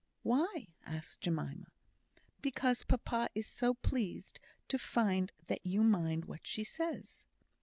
"Why?" 0.23 0.69
asked 0.83 1.21
Jemima. 1.21 1.67
"Because 2.41 2.81
papa 2.81 3.29
is 3.35 3.45
so 3.45 3.75
pleased 3.75 4.39
to 4.69 4.79
find 4.79 5.31
that 5.45 5.63
you 5.63 5.83
mind 5.83 6.25
what 6.25 6.47
she 6.47 6.63
says." 6.63 7.27